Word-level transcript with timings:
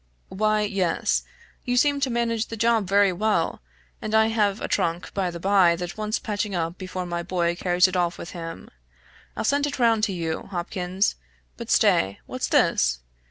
"Why 0.29 0.61
yes 0.61 1.21
you 1.63 1.77
seem 1.77 1.99
to 1.99 2.09
manage 2.09 2.47
the 2.47 2.57
job 2.57 2.87
very 2.87 3.13
well; 3.13 3.61
and 4.01 4.15
I 4.15 4.29
have 4.29 4.59
a 4.59 4.67
trunk, 4.67 5.13
by 5.13 5.29
the 5.29 5.39
bye, 5.39 5.75
that 5.75 5.95
wants 5.95 6.17
patching 6.17 6.55
up 6.55 6.79
before 6.79 7.05
my 7.05 7.21
boy 7.21 7.55
carries 7.55 7.87
it 7.87 7.95
off 7.95 8.17
with 8.17 8.31
him; 8.31 8.71
I'll 9.37 9.43
send 9.43 9.67
it 9.67 9.77
round 9.77 10.03
to 10.05 10.11
you; 10.11 10.47
Hopkins. 10.49 11.17
But 11.55 11.69
stay 11.69 12.19
what's 12.25 12.47
this?" 12.47 13.01